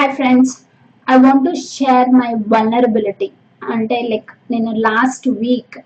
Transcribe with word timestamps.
Hi 0.00 0.12
friends 0.18 0.52
I 1.06 1.14
want 1.22 1.42
to 1.46 1.50
share 1.70 2.06
my 2.18 2.28
vulnerability 2.52 3.26
అంటే 3.74 3.96
like 4.10 4.30
నేను 4.52 4.70
last 4.86 5.26
week 5.40 5.76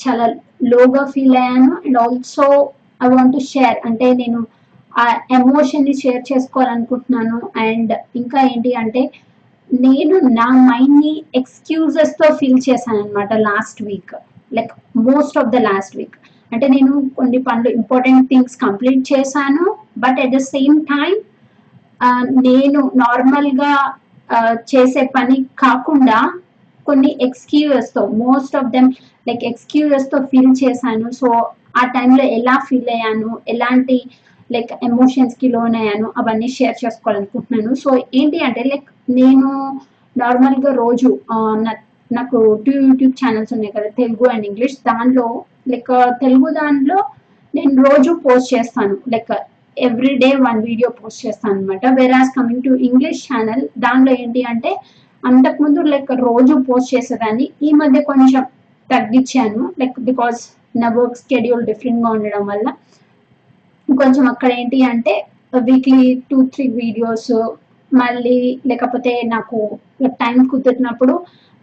చాలా 0.00 0.26
లోగా 0.72 1.02
ఫీల్ 1.12 1.36
అయ్యాను. 1.42 1.70
And 1.84 1.98
also 2.02 2.46
I 3.04 3.08
want 3.14 3.32
to 3.36 3.40
share 3.52 3.78
అంటే 3.88 4.08
నేను 4.20 4.40
ఆ 5.02 5.04
ఎమోషన్ని 5.38 5.94
షేర్ 6.02 6.20
చేసుకోవాలనుకుంటున్నాను. 6.30 7.38
అండ్ 7.66 7.94
ఇంకా 8.20 8.38
ఏంటి 8.50 8.72
అంటే 8.82 9.04
నేను 9.70 10.18
నా 10.40 10.48
మైండ్ని 10.68 11.14
ఎక్స్క్యూజెస్తో 11.40 12.28
ఫీల్ 12.40 12.60
చేశాను 12.68 13.00
అనమాట 13.04 13.32
last 13.48 13.80
week 13.88 14.14
like 14.58 14.74
most 15.08 15.38
of 15.42 15.50
the 15.56 15.64
last 15.70 15.96
week 16.00 16.18
అంటే 16.52 16.68
నేను 16.76 16.92
కొన్ని 17.20 17.40
పనులు 17.48 17.72
ఇంపార్టెంట్ 17.80 18.28
థింగ్స్ 18.32 18.58
కంప్లీట్ 18.66 19.02
చేశాను. 19.14 19.64
But 20.04 20.20
at 20.26 20.36
the 20.38 20.42
same 20.54 20.78
time 20.94 21.16
నేను 22.48 22.80
నార్మల్గా 23.02 23.72
చేసే 24.72 25.02
పని 25.16 25.36
కాకుండా 25.64 26.18
కొన్ని 26.86 27.10
ఎక్స్క్యూజెస్తో 27.26 28.02
మోస్ట్ 28.22 28.54
ఆఫ్ 28.60 28.72
దెమ్ 28.74 28.90
లైక్ 29.28 29.42
ఎక్స్క్యూజెస్తో 29.50 30.18
ఫీల్ 30.30 30.54
చేశాను. 30.62 31.08
సో 31.20 31.28
ఆ 31.80 31.82
టైంలో 31.96 32.24
ఎలా 32.38 32.54
ఫీల్ 32.68 32.90
అయ్యాను 32.96 33.30
ఎలాంటి 33.54 33.96
లైక్ 34.54 34.70
ఎమోషన్స్కి 34.88 35.46
లోన్ 35.54 35.74
అయ్యాను 35.80 36.06
అవన్నీ 36.20 36.48
షేర్ 36.56 36.76
చేసుకోవాలనుకుంటున్నాను. 36.84 37.72
సో 37.82 37.90
ఏంటి 38.20 38.38
అంటే 38.46 38.62
లైక్ 38.72 38.88
నేను 39.18 39.50
నార్మల్గా 40.16 40.70
రోజు 40.82 41.10
నాకు 42.10 42.38
టూ 42.64 42.72
యూట్యూబ్ 42.86 43.18
ఛానల్స్ 43.20 43.52
ఉన్నాయి 43.56 43.74
కదా 43.76 43.88
తెలుగు 44.00 44.26
అండ్ 44.34 44.46
ఇంగ్లీష్. 44.50 44.76
దానిలో 44.88 45.26
లైక్ 45.72 45.92
తెలుగు 46.22 46.50
దానిలో 46.60 46.98
నేను 47.54 47.74
రోజు 47.88 48.10
పోస్ట్ 48.24 48.52
చేస్తాను. 48.54 48.96
Like 49.14 49.32
every 49.86 50.12
day 50.22 50.30
one 50.46 50.60
video 50.68 50.88
post 50.98 51.22
చేస్తాను 51.26 51.54
అనమాట 51.54 51.86
వెరాజ్ 51.98 52.32
కమింగ్ 52.36 52.64
టు 52.66 52.72
ఇంగ్లీష్ 52.88 53.22
ఛానల్ 53.26 53.62
దానిలో 53.84 54.12
ఏంటి 54.22 54.42
అంటే 54.52 54.70
అంతకుముందు 55.22 55.80
లైక్ 55.92 56.12
రోజు 56.26 56.54
పోస్ట్ 56.68 56.92
చేసేదాన్ని 56.94 57.46
ఈ 57.62 57.70
మధ్య 57.72 58.00
కొంచెం 58.10 58.44
తగ్గించాను. 58.90 59.62
లైక్ 59.80 59.96
బికాస్ 60.00 60.40
నా 60.80 60.88
వర్క్ 60.96 61.18
స్కెడ్యూల్ 61.22 61.64
డిఫరెంట్గా 61.64 62.10
ఉండడం 62.16 62.44
వల్ల 62.46 62.68
కొంచెం 63.88 64.24
అక్కడ 64.32 64.50
ఏంటి 64.60 64.78
అంటే 64.92 65.14
వీక్లీ 65.68 66.02
టూ 66.30 66.38
త్రీ 66.54 66.64
వీడియోస్ 66.80 67.30
మళ్ళీ 67.92 68.38
లేకపోతే 68.66 69.12
నాకు 69.34 69.58
టైం 70.22 70.38
కుదిరినప్పుడు 70.50 71.14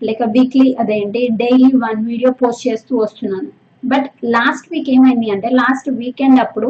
లైక్ 0.02 0.24
వీక్లీ 0.36 0.68
అదేంటి 0.82 1.22
డైలీ 1.42 1.70
వన్ 1.86 2.00
వీడియో 2.10 2.32
పోస్ట్ 2.42 2.66
చేస్తూ 2.68 2.94
వస్తున్నాను. 3.04 3.50
బట్ 3.84 4.08
లాస్ట్ 4.36 4.68
వీక్ 4.74 4.90
ఏమైంది 4.96 5.28
అంటే 5.36 5.50
లాస్ట్ 5.62 5.90
వీకెండ్ 6.02 6.40
అప్పుడు 6.46 6.70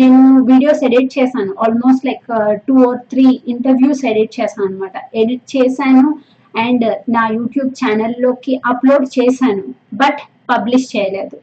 నేను 0.00 0.20
వీడియోస్ 0.50 0.82
ఎడిట్ 0.88 1.10
చేశాను. 1.16 1.52
Almost 1.64 2.04
like 2.08 2.26
two 2.66 2.74
or 2.88 3.00
three 3.12 3.26
interviews 3.54 4.02
edit 4.10 4.34
చేశాను 4.38 4.66
అనమాట 4.68 4.96
ఎడిట్ 5.20 5.46
చేశాను 5.54 6.06
అండ్ 6.54 6.84
నా 7.16 7.22
యూట్యూబ్ 7.38 7.70
ఛానల్లోకి 7.80 8.54
అప్లోడ్ 8.70 9.06
చేశాను 9.18 9.64
బట్ 10.02 10.20
పబ్లిష్ 10.52 10.86
చేయలేదు. 10.94 11.36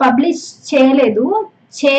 పబ్లిష్ 0.00 0.44
చేయలేదు 0.70 1.24
చే 1.78 1.92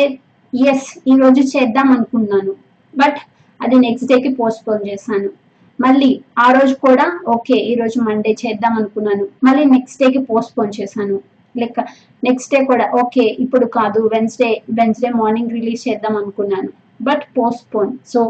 ఎస్ 0.52 0.90
ఈరోజు 1.12 1.42
చేద్దాం 1.54 1.88
అనుకున్నాను 1.96 2.52
బట్ 2.94 3.18
అది 3.60 3.76
నెక్స్ట్ 3.86 4.08
డేకి 4.10 4.30
పోస్ట్పోన్ 4.40 4.84
చేశాను. 4.90 5.30
మళ్ళీ 5.78 6.10
ఆ 6.44 6.46
రోజు 6.56 6.74
కూడా 6.84 7.06
ఓకే 7.34 7.56
ఈరోజు 7.70 7.98
మండే 8.08 8.32
చేద్దాం 8.42 8.74
అనుకున్నాను 8.80 9.24
మళ్ళీ 9.46 9.64
నెక్స్ట్ 9.74 10.00
డేకి 10.02 10.20
పోస్ట్పోన్ 10.30 10.72
చేశాను. 10.78 11.16
లైక్ 11.62 11.78
నెక్స్ట్ 12.26 12.52
డే 12.54 12.60
కూడా 12.70 12.86
ఓకే 13.02 13.24
ఇప్పుడు 13.44 13.66
కాదు 13.78 14.00
వెన్స్డే 14.14 14.50
వెన్స్డే 14.78 15.10
మార్నింగ్ 15.20 15.54
రిలీజ్ 15.58 15.84
చేద్దాం 15.88 16.14
అనుకున్నాను. 16.22 16.70
బట్ 17.08 17.24
పోస్ట్పోన్ 17.38 17.92
సో 18.12 18.20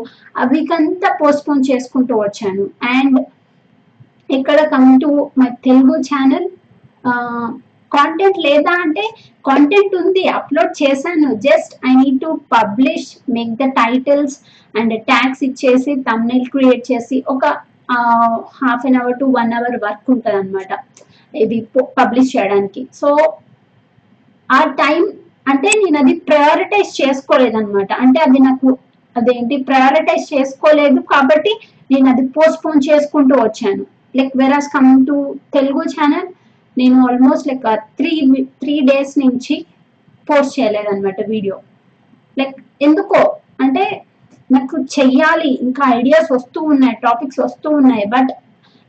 ఆ 0.40 0.44
వీక్ 0.52 0.72
అంతా 0.78 1.10
పోస్ట్పోన్ 1.22 1.62
చేసుకుంటూ 1.70 2.14
వచ్చాను. 2.24 2.64
అండ్ 2.94 3.18
ఇక్కడ 4.38 4.58
come 4.74 4.90
to 5.04 5.10
my 5.40 5.50
Telugu 5.68 5.96
channel 6.08 6.46
content 7.92 8.38
లేదా 8.46 8.72
అంటే 8.84 9.04
కాంటెంట్ 9.48 9.92
ఉంది 10.00 10.22
అప్లోడ్ 10.38 10.72
చేశాను. 10.80 11.28
Just 11.46 11.72
I 11.88 11.92
need 12.00 12.18
to 12.24 12.30
publish 12.54 13.08
make 13.36 13.52
the 13.62 13.68
titles 13.80 14.36
and 14.74 14.94
tags 15.10 15.42
ఇచ్చేసి 15.48 15.92
తమ్నైల్ 16.08 16.46
క్రియేట్ 16.54 16.84
చేసి 16.90 17.18
ఒక 17.34 17.44
half 18.60 18.86
an 18.88 18.98
hour 19.00 19.18
to 19.20 19.26
one 19.38 19.52
hour 19.58 19.76
work 19.84 20.08
ఉంటుంది 20.14 20.36
అనమాట 20.40 20.72
ఇది 21.44 21.58
పబ్లిష్ 21.98 22.32
చేయడానికి. 22.36 22.82
సో 23.00 23.08
ఆ 24.48 24.60
టైం 24.80 25.00
అంటే 25.52 25.70
నేను 25.82 25.96
అది 26.02 26.14
ప్రయారిటైజ్ 26.28 26.90
చేసుకోలేదన్నమాట. 27.00 27.92
అంటే 28.04 28.18
అది 28.26 28.38
నాకు 28.48 28.68
అదేంటి 29.16 29.56
ప్రయారిటైజ్ 29.68 30.24
చేసుకోలేదు 30.34 31.00
కాబట్టి 31.12 31.52
నేను 31.92 32.06
అది 32.12 32.24
పోస్ట్పోన్ 32.36 32.80
చేసుకుంటూ 32.88 33.34
వచ్చాను. 33.42 33.84
Like 34.18 34.34
whereas 34.40 34.72
coming 34.74 35.06
to 35.10 35.16
Telugu 35.56 35.82
channel 35.94 36.28
నేను 36.76 36.96
almost 37.08 37.48
like 37.50 37.64
three 37.98 38.12
three 38.62 38.74
days 38.90 39.14
నుంచి 39.24 39.56
పోస్ట్ 40.28 40.56
చేయలేదన్నమాట 40.58 41.20
వీడియో 41.34 41.56
లైక్ 42.36 42.56
ఎందుకో? 42.86 43.20
అంటే 43.64 43.84
నాకు 44.50 44.76
చెయ్యాలి 44.96 45.50
ఇంకా 45.66 45.84
ఐడియాస్ 45.98 46.28
వస్తూ 46.36 46.58
ఉన్నాయి 46.72 46.96
టాపిక్స్ 47.04 47.40
వస్తూ 47.44 47.68
ఉన్నాయి 47.80 48.04
బట్ 48.14 48.30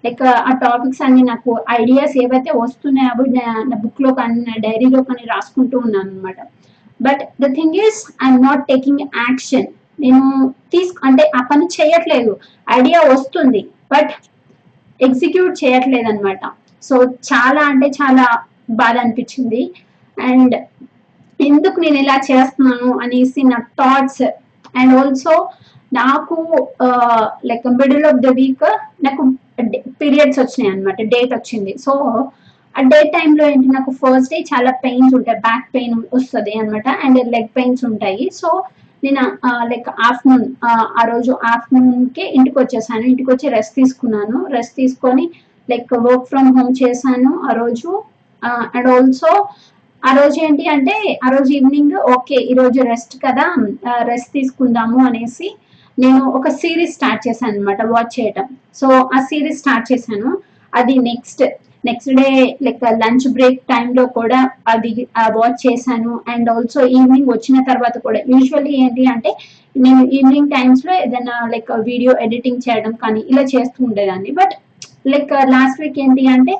లైక్ 0.03 0.21
uh, 0.21 0.37
ఆ 0.49 0.51
టాపిక్స్ 0.61 1.01
అన్ని 1.01 1.23
నాకు 1.23 1.51
ఐడియాస్ 1.79 2.13
ఏవైతే 2.17 2.51
వస్తున్నాయో 2.57 3.11
అవి 3.13 3.29
నా 3.69 3.77
బుక్లో 3.83 4.11
కానీ 4.13 4.39
నా 4.41 4.55
డైరీలో 4.65 5.01
కానీ 5.03 5.23
రాసుకుంటూ 5.25 5.77
ఉన్నాను 5.77 6.09
అనమాట 6.09 6.39
but 6.99 7.21
the 7.43 7.49
thing 7.55 7.77
is 7.85 7.99
I'm 8.23 8.39
not 8.43 8.63
taking 8.67 9.03
action 9.17 9.67
నేను 9.99 10.23
తీసుకు 10.71 10.99
అంటే 11.07 11.23
ఆ 11.35 11.41
పని 11.51 11.65
చేయట్లేదు. 11.75 12.31
ఐడియా 12.69 12.99
వస్తుంది 13.13 13.61
బట్ 13.91 14.11
ఎగ్జిక్యూట్ 14.99 15.55
చేయట్లేదు 15.63 16.07
అనమాట 16.07 16.43
సో 16.83 16.95
చాలా 17.29 17.61
అంటే 17.71 17.87
చాలా 17.99 18.25
బాధ 18.71 18.95
అనిపించింది. 18.97 19.61
అండ్ 20.17 20.55
ఎందుకు 21.39 21.77
నేను 21.79 21.97
ఇలా 21.97 22.17
చేస్తున్నాను 22.29 22.89
అనేసి 22.99 23.41
నా 23.43 23.59
థాట్స్ 23.79 24.23
అండ్ 24.75 24.93
ఆల్సో 24.99 25.33
నాకు 25.91 26.37
like 27.45 27.67
middle 27.81 28.05
of 28.05 28.21
the 28.25 28.31
week 28.39 28.65
నాకు 29.03 29.23
పీరియడ్స్ 30.01 30.39
వచ్చినాయి 30.41 30.71
అనమాట 30.73 31.01
డేట్ 31.13 31.31
వచ్చింది. 31.37 31.73
సో 31.85 31.93
ఆ 32.75 32.81
డే 32.93 32.99
టైంలో 33.15 33.43
ఏంటి 33.51 33.69
నాకు 33.75 33.91
ఫస్ట్ 34.01 34.33
డే 34.33 34.39
చాలా 34.49 34.71
పెయిన్స్ 34.83 35.13
ఉంటాయి 35.19 35.39
బ్యాక్ 35.47 35.67
పెయిన్ 35.75 35.95
వస్తుంది 36.17 36.51
అనమాట 36.61 36.87
అండ్ 37.05 37.19
లెగ్ 37.35 37.51
పెయిన్స్ 37.57 37.83
ఉంటాయి. 37.91 38.25
సో 38.39 38.49
నేను 39.03 39.23
లైక్ 39.71 39.89
ఆఫ్టర్నూన్ 40.09 40.45
ఆ 40.99 41.03
రోజు 41.11 41.31
ఆఫ్టర్నూన్కి 41.53 42.23
ఇంటికి 42.37 42.57
వచ్చేసాను 42.59 43.05
ఇంటికి 43.11 43.29
వచ్చి 43.33 43.47
రెస్ట్ 43.55 43.75
తీసుకున్నాను. 43.81 44.37
రెస్ట్ 44.55 44.75
తీసుకొని 44.81 45.25
లైక్ 45.69 45.93
వర్క్ 46.07 46.29
ఫ్రమ్ 46.31 46.51
హోమ్ 46.57 46.73
చేశాను 46.83 47.31
ఆ 47.49 47.53
రోజు. 47.61 47.91
అండ్ 48.75 48.89
ఆల్సో 48.95 49.31
ఆ 50.03 50.11
రోజు 50.17 50.37
ఏంటి 50.45 50.65
అంటే 50.73 50.95
ఆ 51.25 51.29
రోజు 51.35 51.49
ఈవినింగ్ 51.59 51.95
ఓకే 52.15 52.37
ఈరోజు 52.51 52.79
రెస్ట్ 52.89 53.15
కదా 53.25 53.45
రెస్ట్ 54.09 54.31
తీసుకుందాము 54.37 54.99
అనేసి 55.07 55.47
నేను 56.03 56.23
ఒక 56.37 56.47
సిరీస్ 56.61 56.95
స్టార్ట్ 56.97 57.21
చేశాను 57.27 57.53
అనమాట 57.53 57.81
వాచ్ 57.93 58.11
చేయటం. 58.17 58.47
సో 58.79 58.87
ఆ 59.15 59.19
సిరీస్ 59.29 59.61
స్టార్ట్ 59.63 59.87
చేశాను. 59.91 60.31
అది 60.73 60.95
next 61.09 61.43
next 61.87 62.11
day 62.19 62.29
like 62.65 62.81
lunch 63.03 63.25
break 63.35 63.59
టైంలో 63.71 64.03
కూడా 64.17 64.39
అది 64.73 64.91
వాచ్ 65.37 65.59
చేశాను. 65.67 66.13
అండ్ 66.33 66.47
ఆల్సో 66.55 66.79
ఈవినింగ్ 66.95 67.29
వచ్చిన 67.35 67.63
తర్వాత 67.69 67.97
కూడా 68.05 68.19
యూజువల్లీ 68.33 68.73
ఏంటి 68.83 69.05
అంటే 69.13 69.31
నేను 69.85 70.01
ఈవినింగ్ 70.17 70.51
టైమ్స్లో 70.55 70.93
ఏదైనా 71.05 71.35
లైక్ 71.53 71.71
వీడియో 71.89 72.13
ఎడిటింగ్ 72.25 72.63
చేయడం 72.67 72.93
కానీ 73.03 73.21
ఇలా 73.31 73.43
చేస్తూ 73.53 73.79
ఉండేదాన్ని. 73.87 74.31
బట్ 74.31 74.53
లైక్ 75.13 75.33
లాస్ట్ 75.55 75.81
వీక్ 75.81 75.99
ఏంటి 76.05 76.23
అంటే 76.35 76.55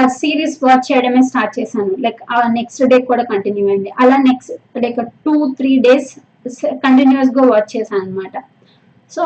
ఆ 0.00 0.02
సిరీస్ 0.20 0.56
వాచ్ 0.64 0.86
చేయడమే 0.88 1.22
స్టార్ట్ 1.30 1.56
చేశాను. 1.58 1.92
లైక్ 2.04 2.20
ఆ 2.34 2.38
నెక్స్ట్ 2.58 2.82
డే 2.92 2.98
కూడా 3.10 3.24
కంటిన్యూ 3.32 3.64
అయింది. 3.72 3.90
అలా 4.02 4.16
next 4.28 4.52
like 4.84 5.00
two 5.26 5.34
three 5.58 5.72
days 5.86 6.12
కంటిన్యూస్గా 6.84 7.42
వాచ్ 7.52 7.70
చేశాను 7.76 8.02
అనమాట 8.04 8.36
సో 9.12 9.24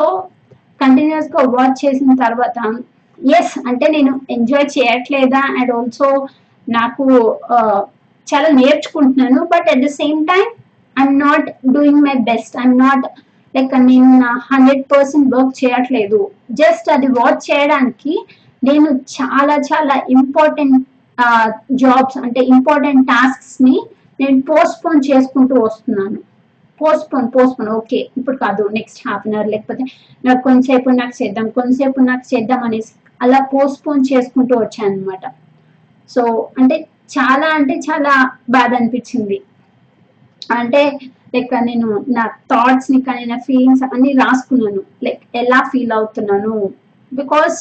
కంటిన్యూస్గా 0.83 1.41
వాచ్ 1.55 1.77
చేసిన 1.83 2.11
తర్వాత 2.23 2.57
ఎస్ 3.39 3.55
అంటే 3.69 3.85
నేను 3.95 4.11
ఎంజాయ్ 4.35 4.67
చేయట్లేదా? 4.75 5.41
అండ్ 5.57 5.71
ఆల్సో 5.79 6.07
నాకు 6.67 7.05
చాలా 8.27 8.49
నేర్చుకుంటున్నాను. 8.61 9.41
But 9.53 9.67
at 9.73 9.83
the 9.85 9.89
same 10.01 10.19
time 10.31 10.45
I'm 10.95 11.17
not 11.25 11.47
doing 11.75 12.03
my 12.07 12.15
best 12.29 12.55
I'm 12.61 12.77
not 12.85 13.05
like 13.55 13.73
నేను 13.89 14.11
నా 14.23 14.31
హండ్రెడ్ 14.49 14.83
పర్సెంట్ 14.93 15.31
వర్క్ 15.35 15.53
చేయట్లేదు. 15.61 16.19
జస్ట్ 16.61 16.87
అది 16.95 17.07
వాచ్ 17.19 17.43
చేయడానికి 17.49 18.13
నేను 18.63 18.89
చాలా 19.17 19.55
చాలా 19.69 19.95
ఇంపార్టెంట్ 20.17 20.77
జాబ్స్ 21.83 22.19
అంటే 22.25 22.41
ఇంపార్టెంట్ 22.55 23.03
టాస్క్స్ని 23.13 23.77
నేను 24.21 24.37
పోస్ట్పోన్ 24.49 25.01
చేసుకుంటూ 25.09 25.55
వస్తున్నాను. 25.65 26.19
పోస్ట్పోన్ 26.81 27.27
పోస్ట్పోన్ 27.31 27.69
ఓకే 27.69 27.99
ఇప్పుడు 28.17 28.37
కాదు 28.37 28.63
నెక్స్ట్ 28.69 29.01
హాఫ్ 29.07 29.27
అన్ 29.27 29.35
అవర్ 29.35 29.49
లేకపోతే 29.49 29.83
నాకు 30.23 30.41
కొంతసేపు 30.41 30.89
నాకు 30.89 31.23
చేద్దాం 31.23 31.47
కొంతసేపు 31.49 31.99
నాకు 32.01 32.25
చేద్దాం 32.35 32.63
అనేసి 32.63 32.93
అలా 33.21 33.39
పోస్ట్పోన్ 33.53 34.03
చేసుకుంటూ 34.11 34.53
వచ్చాను 34.59 34.93
అనమాట 34.93 35.25
సో 36.09 36.23
అంటే 36.59 36.77
చాలా 37.15 37.47
అంటే 37.49 37.75
చాలా 37.79 38.13
బాధ 38.49 38.71
అనిపించింది. 38.75 39.37
అంటే 40.49 40.81
లైక్ 41.35 41.51
నేను 41.65 41.87
నా 42.07 42.23
థాట్స్ని 42.51 42.99
కానీ 43.01 43.23
నా 43.25 43.37
ఫీలింగ్స్ 43.47 43.83
అన్ని 43.85 44.11
రాసుకున్నాను. 44.13 44.81
లైక్ 45.03 45.21
ఎలా 45.35 45.59
ఫీల్ 45.71 45.93
అవుతున్నాను? 45.97 46.55
బికాస్ 47.11 47.57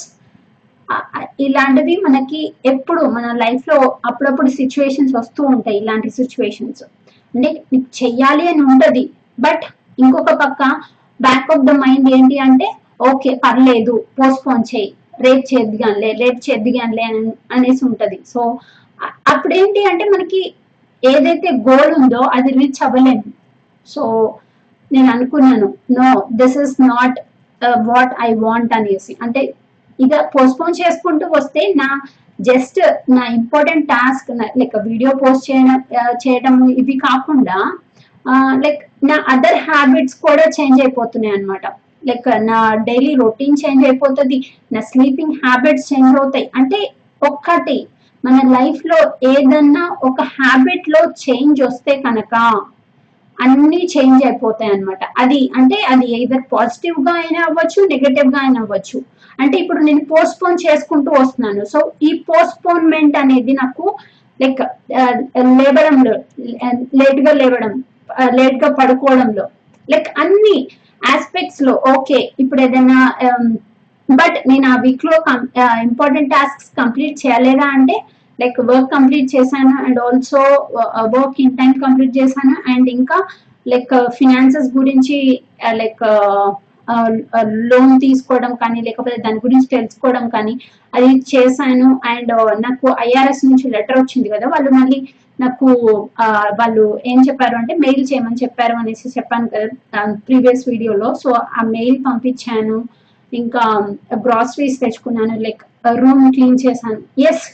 ఇలాంటివి 1.39 1.95
మనకి 2.07 2.41
ఎప్పుడు 2.65 3.03
మన 3.17 3.27
లైఫ్లో 3.43 3.77
అప్పుడప్పుడు 4.07 4.51
సిచ్యువేషన్స్ 4.51 5.13
వస్తూ 5.17 5.43
ఉంటాయి 5.45 5.77
ఇలాంటి 5.79 6.09
సిచ్యువేషన్స్ 6.11 6.83
అంటే 7.35 7.51
నీకు 7.73 7.89
చెయ్యాలి 8.01 8.45
అని 8.53 8.63
ఉంటది. 8.73 9.05
బట్ 9.45 9.65
ఇంకొక 10.03 10.33
పక్క 10.43 10.63
బ్యాక్ 11.21 11.51
ఆఫ్ 11.55 11.67
ద 11.69 11.73
మైండ్ 11.83 12.09
ఏంటి 12.17 12.37
అంటే 12.47 12.69
ఓకే 13.11 13.31
పర్లేదు 13.45 13.95
పోస్ట్పోన్ 14.19 14.65
చేయి 14.71 14.89
రేపు 15.25 15.43
చేద్దిగానిలే 15.53 16.11
రేపు 16.23 16.39
చేద్దిగానిలే 16.47 17.05
అని 17.11 17.23
అనేసి 17.55 17.83
ఉంటది. 17.89 18.19
సో 18.33 18.41
అప్పుడు 19.33 19.53
ఏంటి 19.61 19.81
అంటే 19.91 20.05
మనకి 20.15 20.41
ఏదైతే 21.03 21.51
గోల్ 21.69 21.93
ఉందో 22.01 22.23
అది 22.37 22.51
రీచ్ 22.59 22.81
అవ్వలేము. 22.87 23.29
సో 23.87 24.03
నేను 24.91 25.09
అనుకున్నాను 25.15 25.69
no 25.99 26.09
this 26.41 26.57
is 26.65 26.75
not 26.93 27.19
what 27.91 28.13
I 28.27 28.31
want 28.45 28.73
అనేసి. 28.79 29.13
అంటే 29.25 29.41
ఇక 29.99 30.15
పోస్ట్పోన్ 30.35 30.79
చేసుకుంటూ 30.81 31.27
వస్తే 31.39 31.63
నా 31.81 31.89
జస్ట్ 32.49 32.79
uh, 32.81 32.93
నా 33.17 33.23
important 33.39 33.87
task 33.89 34.29
like 34.61 34.77
video 34.89 35.11
post 35.23 35.47
చేయడం 35.49 35.79
uh, 36.01 36.13
చేయడం 36.25 36.57
ఇవి 36.81 36.97
కాకుండా 37.07 37.59
uh, 38.27 38.53
లైక్ 38.65 38.83
నా 39.03 39.17
అదర్ 39.35 39.61
హ్యాబిట్స్ 39.69 40.17
కూడా 40.27 40.45
చేంజ్ 40.57 40.81
అయిపోతున్నాయి 40.81 41.35
అనమాట 41.37 41.67
లైక్ 42.09 42.29
నా 42.51 42.59
డైలీ 42.89 43.13
రొటీన్ 43.15 43.61
చేంజ్ 43.63 43.83
అయిపోతుంది 43.85 44.39
నా 44.75 44.81
స్లీపింగ్ 44.91 45.39
హ్యాబిట్స్ 45.45 45.89
చేంజ్ 45.93 46.13
అవుతాయి. 46.21 46.47
అంటే 46.55 46.81
ఒక్కటి 47.23 47.79
మన 48.25 48.37
లైఫ్లో 48.57 48.99
ఏదన్నా 49.33 49.85
ఒక 50.09 50.21
హ్యాబిట్లో 50.39 51.01
చేంజ్ 51.25 51.61
వస్తే 51.63 51.93
కనుక 52.07 52.35
అన్ని 53.41 53.81
చేంజ్ 53.93 54.23
అయిపోతాయి 54.27 54.73
అనమాట 54.73 55.03
అది 55.23 55.41
అంటే 55.59 55.79
అది 55.93 56.07
ఇదర్ 56.25 56.45
పాజిటివ్గా 56.53 57.15
అయినా 57.21 57.41
అవ్వచ్చు 57.49 57.81
నెగటివ్గా 57.93 58.41
అయినా 58.41 58.61
అవ్వచ్చు. 58.61 58.99
అంటే 59.39 59.57
ఇప్పుడు 59.59 59.81
నేను 59.83 60.03
పోస్ట్పోన్ 60.11 60.59
చేసుకుంటూ 60.65 61.11
వస్తున్నాను. 61.21 61.63
సో 61.73 61.79
ఈ 62.03 62.11
పోస్ట్పోన్మెంట్ 62.29 63.17
అనేది 63.17 63.53
నాకు 63.53 63.85
లైక్ 64.41 64.61
లేవడంలో 65.59 66.15
లేట్గా 67.01 67.33
లేవడం 67.33 67.73
లేట్గా 68.39 68.69
పడుకోవడంలో 68.79 69.47
లైక్ 69.89 70.09
అన్ని 70.23 70.57
ఆస్పెక్ట్స్లో 71.03 71.75
ఓకే 71.95 72.21
ఇప్పుడు 72.39 72.61
ఏదైనా 72.63 72.99
um, 73.27 73.45
బట్ 74.09 74.37
నేను 74.49 74.67
ఆ 74.69 74.77
వీక్లో 74.81 75.17
ఇంపార్టెంట్ 75.83 76.31
టాస్క్స్ 76.31 76.71
కంప్లీట్ 76.77 77.17
చేయలేదా 77.23 77.67
అంటే 77.77 77.97
లైక్ 78.41 78.59
వర్క్ 78.61 78.91
కంప్లీట్ 78.93 79.29
చేశాను? 79.37 79.85
And 79.85 80.01
also 80.01 80.43
work 81.17 81.41
in 81.41 81.57
time 81.57 81.73
complete 81.73 82.19
చేశాను? 82.19 82.57
అండ్ 82.73 82.89
ఇంకా 82.91 83.19
లైక్ 83.67 83.95
ఫినాన్సెస్ 84.19 84.69
uh, 84.69 84.77
గురించి 84.79 85.17
uh, 85.67 85.73
లైక్ 85.73 86.03
లోన్ 87.73 87.93
uh, 87.93 88.01
తీసుకోవడం 88.01 88.55
కానీ 88.55 88.81
లేకపోతే 88.81 89.17
దాని 89.17 89.37
గురించి 89.37 89.67
తెలుసుకోవడం 89.67 90.29
కానీ 90.29 90.55
అది 90.95 91.11
చేశాను. 91.33 92.01
అండ్ 92.05 92.33
నాకు 92.63 92.87
ఐఆర్ఎస్ 93.01 93.45
నుంచి 93.47 93.67
లెటర్ 93.71 93.99
వచ్చింది 93.99 94.29
కదా 94.29 94.47
వాళ్ళు 94.49 94.71
మళ్ళీ 94.71 95.01
నాకు 95.41 95.67
వాళ్ళు 96.61 97.01
ఏం 97.07 97.19
చెప్పారు 97.29 97.57
అంటే 97.57 97.75
మెయిల్ 97.75 98.03
చేయమని 98.13 98.43
చెప్పారు 98.43 98.75
అనేసి 98.77 99.09
చెప్పాను 99.09 99.49
కదా 99.49 99.69
ప్రీవియస్ 100.27 100.69
వీడియోలో 100.69 101.15
సో 101.15 101.31
ఆ 101.31 101.63
మెయిల్ 101.65 101.99
పంపించాను. 102.07 102.85
ఇంకా 103.33 103.65
గ్రాసరీస్ 104.27 104.81
తెచ్చుకున్నాను. 104.81 105.35
లైక్ 105.41 105.63
రూమ్ 106.01 106.33
క్లీన్ 106.33 106.59
చేశాను. 106.67 107.01
ఎస్ 107.29 107.47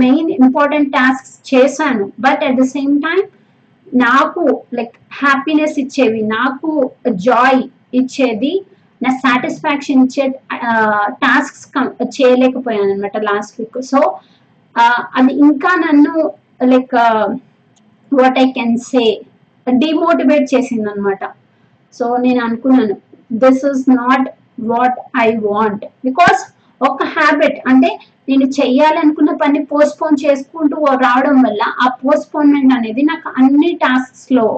మెయిన్ 0.00 0.30
ఇంపార్టెంట్ 0.30 0.90
టాస్క్స్ 0.92 1.54
చేశాను. 1.54 2.12
But 2.20 2.42
at 2.44 2.58
the 2.60 2.66
same 2.76 2.94
time 3.02 3.20
నాకు 3.86 4.42
లైక్ 4.74 4.96
హ్యాపీనెస్ 5.12 5.78
ఇచ్చేవి 5.78 6.22
నాకు 6.22 6.70
జాయ్ 7.06 7.62
ఇచ్చేది 7.94 8.52
నా 9.00 9.10
సాటిస్ఫాక్షన్ 9.10 10.02
ఇచ్చే 10.04 10.24
టాస్క్స్ 11.24 11.64
చేయలేకపోయాను 12.16 12.92
అనమాట 12.92 13.16
లాస్ట్ 13.16 13.60
వీక్ 13.60 13.80
సో 13.82 14.00
అది 15.14 15.32
ఇంకా 15.32 15.70
నన్ను 15.86 16.14
like 16.64 16.94
what 18.12 18.38
I 18.38 18.46
can 18.50 18.76
say 18.78 19.04
demotivate 19.66 20.54
చేసింది 20.54 20.90
అనమాట 20.90 21.24
సో 21.94 22.16
నేను 22.16 22.40
అనుకున్నాను 22.44 22.96
this 23.30 23.64
is 23.64 23.82
not 23.90 24.28
what 24.60 24.98
I 25.20 25.36
want 25.36 25.84
because 26.04 26.40
ఒక 26.80 27.02
హ్యాబిట్ 27.02 27.58
అంటే 27.68 27.90
నేను 28.30 28.46
చెయ్యాలనుకున్న 28.60 29.34
పని 29.44 29.60
పోస్ట్పోన్ 29.70 30.22
చేసుకుంటూ 30.24 30.78
రావడం 31.06 31.38
వల్ల 31.46 31.62
ఆ 31.84 31.88
పోస్ట్పోన్మెంట్ 32.02 32.74
అనేది 32.78 33.04
నాకు 33.12 33.28
అన్ని 33.42 33.70
టాస్క్స్లో 33.84 34.48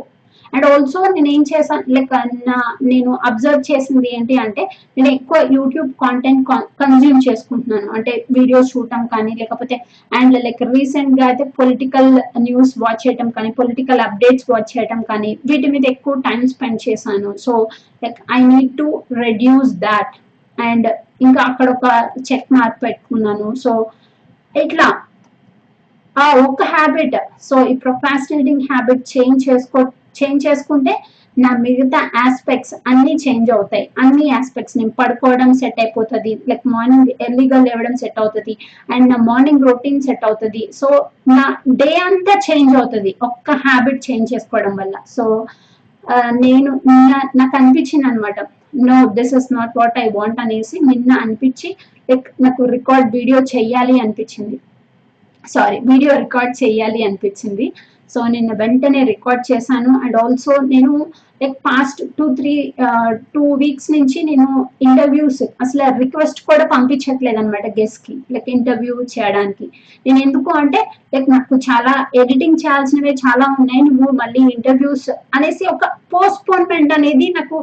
అండ్ 0.53 0.67
ఆల్సో 0.71 1.01
నేను 1.13 1.29
ఏం 1.35 1.43
చేశాను 1.51 1.93
లైక్ 1.97 2.11
నా 2.49 2.57
నేను 2.89 3.11
అబ్జర్వ్ 3.29 3.63
చేసింది 3.69 4.09
ఏంటి 4.17 4.35
అంటే 4.43 4.63
నేను 4.97 5.11
ఎక్కువ 5.19 5.39
యూట్యూబ్ 5.57 5.91
కాంటెంట్ 6.03 6.43
కన్జ్యూమ్ 6.81 7.21
చేసుకుంటున్నాను. 7.27 7.89
అంటే 7.97 8.13
వీడియోస్ 8.37 8.73
చూడటం 8.73 9.03
కానీ 9.15 9.33
లేకపోతే 9.41 9.77
అండ్ 10.19 10.37
లైక్ 10.47 10.61
రీసెంట్గా 10.75 11.25
అయితే 11.31 11.47
పొలిటికల్ 11.61 12.11
న్యూస్ 12.47 12.75
వాచ్ 12.83 13.03
చేయటం 13.05 13.31
కానీ 13.37 13.53
పొలిటికల్ 13.61 14.03
అప్డేట్స్ 14.09 14.49
వాచ్ 14.51 14.71
చేయటం 14.75 15.01
కానీ 15.13 15.31
వీటి 15.51 15.71
మీద 15.75 15.87
ఎక్కువ 15.95 16.17
టైం 16.29 16.43
స్పెండ్ 16.55 16.85
చేశాను. 16.87 17.33
So 17.47 17.55
like 18.05 18.21
I 18.39 18.41
need 18.53 18.75
to 18.83 18.89
reduce 19.25 19.73
that 19.89 20.13
and 20.69 20.89
ఇంకా 21.27 21.41
అక్కడ 21.49 21.69
ఒక 21.77 21.87
చెక్ 22.29 22.53
మార్క్ 22.57 22.79
పెట్టుకున్నాను. 22.85 23.49
సో 23.65 23.73
ఇట్లా 24.55 24.89
ఆ 26.17 26.27
ఒక్క 26.47 26.63
హ్యాబిట్ 26.77 27.17
సో 27.49 27.57
ఈ 27.73 27.75
ప్రొఫాస్టినేటింగ్ 27.85 28.65
హ్యాబిట్ 28.71 29.03
చేంజ్ 29.15 29.41
చేసుకో 29.49 29.81
చేంజ్ 30.19 30.45
చేసుకుంటే 30.47 30.95
నా 31.43 31.51
మిగతా 31.65 32.01
ఆస్పెక్ట్స్ 32.23 32.75
అన్ని 32.91 33.15
చేంజ్ 33.23 33.51
అవుతాయి. 33.55 33.85
అన్ని 34.03 34.27
ఆస్పెక్ట్స్ 34.39 34.77
నేను 34.79 34.93
పడుకోవడం 34.99 35.51
సెట్ 35.61 35.79
అయిపోతుంది 35.83 36.33
లైక్ 36.51 36.65
మార్నింగ్ 36.75 37.11
ఎర్లీగా 37.27 37.59
లేవడం 37.69 37.95
సెట్ 38.03 38.19
అవుతుంది 38.23 38.55
అండ్ 38.95 39.07
నా 39.13 39.19
మార్నింగ్ 39.29 39.65
రొటీన్ 39.69 40.03
సెట్ 40.07 40.27
అవుతుంది. 40.29 40.63
సో 40.81 40.89
నా 41.37 41.45
డే 41.83 41.91
అంతా 42.09 42.35
చేంజ్ 42.49 42.75
అవుతుంది 42.81 43.13
ఒక్క 43.29 43.57
హ్యాబిట్ 43.67 44.03
చేంజ్ 44.09 44.33
చేసుకోవడం 44.35 44.75
వల్ల. 44.83 44.95
సో 45.17 45.25
నేను 46.45 46.71
నాకు 47.41 47.55
అనిపించింది 47.61 48.07
అనమాట 48.11 48.39
no 48.89 48.99
this 49.19 49.35
is 49.39 49.49
not 49.59 49.75
what 49.81 49.99
I 50.05 50.07
want 50.19 50.43
అనేసి 50.45 50.77
నిన్న 50.91 51.13
అనిపించి 51.25 51.71
లైక్ 52.11 52.29
నాకు 52.47 52.63
రికార్డ్ 52.77 53.09
వీడియో 53.17 53.41
చెయ్యాలి 53.55 53.97
అనిపించింది. 54.05 54.59
సారీ 55.45 55.79
వీడియో 55.91 56.13
రికార్డ్ 56.25 56.55
చేయాలి 56.63 57.01
అనిపించింది. 57.09 57.67
సో 58.15 58.21
నిన్న 58.33 58.51
వెంటనే 58.63 59.03
రికార్డ్ 59.11 59.45
చేశాను. 59.51 59.93
అండ్ 60.05 60.17
ఆల్సో 60.23 60.55
నేను 60.73 60.93
like 61.43 61.55
past 61.69 62.01
two 62.19 62.25
three 62.39 62.53
two 63.35 63.45
weeks 63.63 63.89
నుంచి 63.95 64.19
నేను 64.29 64.49
ఇంటర్వ్యూస్ 64.87 65.41
అసలు 65.65 65.85
రిక్వెస్ట్ 66.03 66.41
కూడా 66.51 66.65
పంపించట్లేదు 66.75 67.39
అనమాట 67.43 67.67
గెస్ట్కి 67.79 68.15
లైక్ 68.35 68.51
ఇంటర్వ్యూ 68.57 68.95
చేయడానికి. 69.15 69.67
నేను 70.07 70.21
ఎందుకు 70.27 70.51
అంటే 70.61 70.83
లైక్ 71.15 71.29
నాకు 71.37 71.57
చాలా 71.69 71.95
ఎడిటింగ్ 72.23 72.61
చేయాల్సినవి 72.65 73.15
చాలా 73.25 73.49
ఉన్నాయి. 73.61 73.83
నువ్వు 73.89 74.11
మళ్ళీ 74.23 74.43
ఇంటర్వ్యూస్ 74.57 75.09
అనేసి 75.39 75.67
ఒక 75.75 75.87
పోస్ట్పోన్మెంట్ 76.15 76.95
అనేది 76.99 77.29
నాకు 77.39 77.59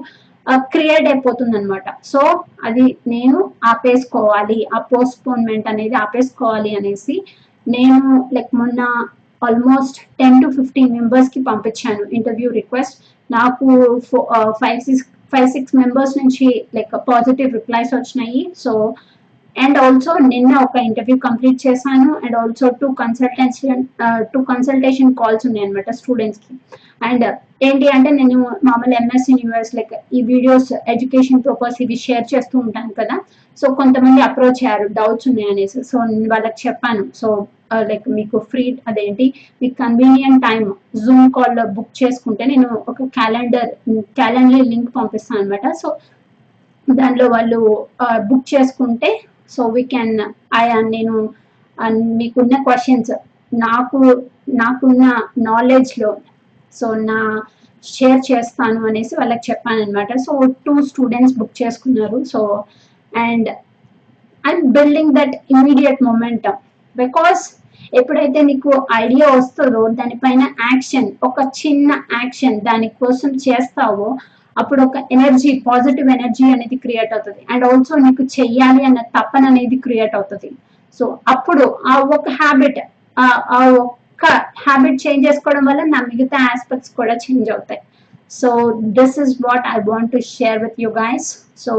క్రియేట్ 0.56 1.08
అయిపోతుంది 1.08 1.58
అనమాట 1.58 1.84
సో 2.04 2.44
అది 2.64 2.98
నేను 3.08 3.52
ఆపేసుకోవాలి 3.64 4.68
ఆ 4.74 4.80
పోస్ట్పోన్మెంట్ 4.80 5.68
అనేది 5.68 5.96
ఆపేసుకోవాలి 5.96 6.76
అనేసి 6.76 7.24
నేను 7.68 8.28
లైక్ 8.34 8.56
మొన్న 8.56 8.82
ఆల్మోస్ట్ 9.44 9.98
టెన్ 10.20 10.42
టు 10.44 10.50
ఫిఫ్టీన్ 10.52 10.92
మెంబర్స్కి 10.92 11.44
పంపించాను 11.44 12.04
ఇంటర్వ్యూ 12.12 12.52
రిక్వెస్ట్ 12.52 12.96
నాకు 13.32 13.66
five 14.62 14.80
six 14.80 15.06
five 15.34 15.50
six 15.50 15.76
members 15.76 16.18
నుంచి 16.18 16.66
లైక్ 16.76 16.94
పాజిటివ్ 17.08 17.54
రిప్లైస్ 17.54 17.94
వచ్చినాయి. 17.96 18.52
సో 18.56 18.96
అండ్ 19.64 19.78
ఆల్సో 19.84 20.12
నిన్న 20.32 20.52
ఒక 20.66 20.78
ఇంటర్వ్యూ 20.90 21.18
కంప్లీట్ 21.28 21.60
చేశాను. 21.66 22.10
And 22.24 22.36
also 22.42 22.68
two 22.82 22.88
consultation 23.02 23.84
two 24.34 24.40
consultation 24.52 25.12
calls 25.22 25.46
ఉన్నాయి 25.50 25.66
అనమాట 25.68 25.92
స్టూడెంట్స్కి. 26.00 26.54
అండ్ 27.08 27.26
ఏంటి 27.68 27.88
అంటే 27.96 28.10
నేను 28.20 28.38
మామూలు 28.68 28.96
ఎంఎస్సీ 29.02 29.34
యూనివర్స్ 29.42 29.74
లైక్ 29.78 29.94
ఈ 30.18 30.22
వీడియోస్ 30.32 30.70
ఎడ్యుకేషన్ 30.94 31.44
పర్పస్ 31.48 31.80
ఇవి 31.86 31.98
షేర్ 32.06 32.26
చేస్తూ 32.34 32.56
ఉంటాను 32.66 32.92
కదా. 33.00 33.16
సో 33.58 33.68
కొంతమంది 33.80 34.20
అప్రోచ్ 34.28 34.62
అయ్యారు 34.64 34.86
డౌట్స్ 35.00 35.28
ఉన్నాయి 35.30 35.52
అనేసి. 35.54 35.80
సో 35.92 35.98
నేను 36.12 36.30
వాళ్ళకి 36.36 36.60
చెప్పాను. 36.68 37.06
సో 37.22 37.30
లైక్ 37.90 38.06
uh, 38.08 38.14
మీకు 38.18 38.38
ఫ్రీ 38.52 38.64
అదేంటి 38.90 39.26
మీకు 39.62 39.76
కన్వీనియంట్ 39.82 40.40
టైం 40.46 40.64
జూమ్ 41.04 41.28
కాల్లో 41.36 41.64
బుక్ 41.76 41.92
చేసుకుంటే 42.02 42.44
నేను 42.46 42.68
ఒక 42.92 42.98
క్యాలెండర్ 43.18 43.70
క్యాలెండర్ 44.20 44.66
లింక్ 44.72 44.90
పంపిస్తాను 44.96 45.40
అనమాట 45.42 45.74
సో 45.82 45.90
దానిలో 46.88 47.28
వాళ్ళు 47.36 47.60
uh, 48.06 48.18
బుక్ 48.30 48.48
చేసుకుంటే 48.54 49.12
సో 49.56 49.64
వీ 49.76 49.84
క్యాన్ 49.94 50.14
ఐ 50.56 50.64
నేను 50.96 51.16
మీకున్న 52.20 52.56
క్వశ్చన్స్ 52.68 53.12
నాకు 53.54 54.00
నాకున్న 54.62 55.04
నాలెడ్జ్లో 55.50 56.12
సో 56.74 56.88
నా 57.10 57.20
షేర్ 57.84 58.22
చేస్తాను 58.30 58.80
అనేసి 58.88 59.14
వాళ్ళకి 59.20 59.44
చెప్పాను 59.52 59.82
అనమాట 59.84 60.14
సో 60.26 60.34
టూ 60.66 60.74
స్టూడెంట్స్ 60.90 61.38
బుక్ 61.40 61.56
చేసుకున్నారు. 61.62 62.18
So 62.34 62.40
and 63.14 63.50
I'm 64.44 64.66
building 64.78 65.16
that 65.16 65.36
immediate 65.56 66.02
moment 66.04 66.48
because 66.96 67.44
ఎప్పుడైతే 68.00 68.40
నీకు 68.42 68.72
ఐడియా 68.96 69.28
వస్తుందో 69.38 69.82
దానిపైన 70.00 70.42
యాక్షన్ 70.72 71.08
ఒక 71.24 71.40
చిన్న 71.60 71.92
యాక్షన్ 72.20 72.58
దానికోసం 72.62 73.32
చేస్తావో 73.46 74.10
అప్పుడు 74.62 74.82
ఒక 74.88 74.98
ఎనర్జీ 75.16 75.52
పాజిటివ్ 75.68 76.08
ఎనర్జీ 76.16 76.46
అనేది 76.56 76.78
క్రియేట్ 76.86 77.12
అవుతుంది. 77.16 77.42
అండ్ 77.52 77.64
ఆల్సో 77.70 77.96
నీకు 78.06 78.24
చెయ్యాలి 78.38 78.82
అన్న 78.90 79.02
తపన 79.16 79.44
అనేది 79.52 79.78
క్రియేట్ 79.86 80.16
అవుతుంది. 80.20 80.50
సో 81.00 81.06
అప్పుడు 81.34 81.66
ఆ 81.92 81.96
ఒక 82.16 82.26
హ్యాబిట్ 82.42 82.80
ఆ 83.24 83.60
ఒక్క 83.84 84.26
హ్యాబిట్ 84.66 85.02
చేంజ్ 85.04 85.26
చేసుకోవడం 85.28 85.64
వల్ల 85.70 85.82
నా 85.94 86.00
మిగతా 86.12 86.40
ఆస్పెక్ట్స్ 86.52 86.92
కూడా 87.00 87.16
చేంజ్ 87.26 87.50
అవుతాయి. 87.56 87.82
So 88.40 88.50
this 88.98 89.18
is 89.24 89.34
what 89.48 89.68
I 89.76 89.78
want 89.92 90.12
to 90.16 90.22
share 90.36 90.58
with 90.66 90.80
you 90.84 90.90
guys. 91.04 91.30
So 91.66 91.74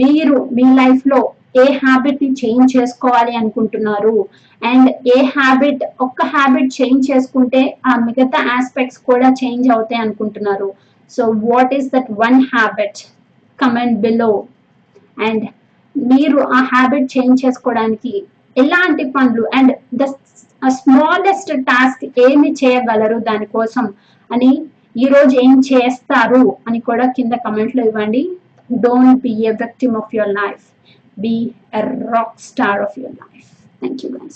మీరు 0.00 0.36
మీ 0.56 0.66
లైఫ్లో 0.82 1.20
ఏ 1.62 1.64
హ్యాబిట్ని 1.84 2.30
చేంజ్ 2.40 2.72
చేసుకోవాలి 2.76 3.34
అనుకుంటున్నారు? 3.40 4.16
అండ్ 4.62 4.88
ఏ 5.16 5.18
హ్యాబిట్ 5.36 5.82
ఒక్క 6.06 6.22
హ్యాబిట్ 6.34 6.70
చేంజ్ 6.78 7.02
చేసుకుంటే 7.10 7.60
ఆ 7.90 7.92
మిగతా 8.06 8.40
ఆస్పెక్ట్స్ 8.56 9.00
కూడా 9.10 9.28
చేంజ్ 9.40 9.66
అవుతాయి 9.74 10.00
అనుకుంటున్నారు? 10.04 10.68
So 11.10 11.22
what 11.44 11.74
is 11.74 11.88
that 11.94 12.10
one 12.24 12.38
habit 12.54 12.98
comment 13.58 13.98
below 14.00 14.30
and 15.18 15.44
మీరు 15.96 16.40
ఆ 16.56 16.60
హ్యాబిట్ 16.72 17.06
చేంజ్ 17.14 17.44
చేసుకోవడానికి 17.44 18.12
ఎలాంటి 18.56 19.04
పనులు? 19.10 19.44
అండ్ 19.54 19.72
ద 19.94 20.04
స్మాలెస్ట్ 20.62 21.52
టాస్క్ 21.62 22.04
ఏమి 22.26 22.50
చేయగలరు 22.60 23.18
దానికోసం? 23.20 23.84
అని 24.30 24.50
ఈ 24.96 25.06
రోజు 25.06 25.34
ఏం 25.40 25.60
చేస్తారు? 25.60 26.42
అని 26.66 26.80
కూడా 26.80 27.04
కింద 27.16 27.34
కమెంట్లో 27.44 27.84
ఇవ్వండి. 27.84 28.22
Don't 28.70 29.20
be 29.22 29.34
a 29.44 29.52
victim 29.62 29.96
of 29.96 30.14
your 30.14 30.32
life 30.40 30.64
be 31.20 31.34
a 31.74 31.82
rock 32.14 32.34
star 32.48 32.80
of 32.80 32.98
your 32.98 33.16
life 33.22 33.48
thank 33.80 34.02
you 34.04 34.10